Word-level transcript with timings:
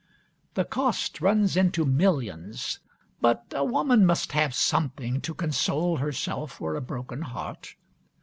The 0.55 0.65
cost 0.65 1.21
runs 1.21 1.55
into 1.55 1.85
millions, 1.85 2.79
but 3.19 3.45
a 3.55 3.63
woman 3.63 4.03
must 4.03 4.31
have 4.31 4.55
something 4.55 5.21
to 5.21 5.35
console 5.35 5.97
herself 5.97 6.53
for 6.53 6.73
a 6.75 6.81
broken 6.81 7.21
heart. 7.21 7.75